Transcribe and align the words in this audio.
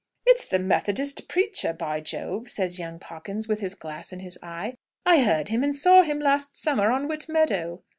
"It's 0.25 0.43
the 0.45 0.57
Methodist 0.57 1.27
preacher, 1.27 1.73
by 1.73 1.99
Jove!" 2.01 2.49
says 2.49 2.79
young 2.79 2.97
Pawkins 2.97 3.47
with 3.47 3.59
his 3.59 3.75
glass 3.75 4.11
in 4.11 4.19
his 4.19 4.39
eye. 4.41 4.73
"I 5.05 5.21
heard 5.21 5.49
him 5.49 5.63
and 5.63 5.75
saw 5.75 6.01
him 6.01 6.19
last 6.19 6.55
summer 6.57 6.91
on 6.91 7.07
Whit 7.07 7.29
Meadow." 7.29 7.83